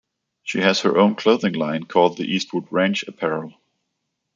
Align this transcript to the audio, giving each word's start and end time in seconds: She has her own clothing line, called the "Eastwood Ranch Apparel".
She 0.41 0.61
has 0.61 0.79
her 0.81 0.97
own 0.97 1.13
clothing 1.13 1.53
line, 1.53 1.83
called 1.83 2.17
the 2.17 2.23
"Eastwood 2.23 2.65
Ranch 2.71 3.03
Apparel". 3.03 3.53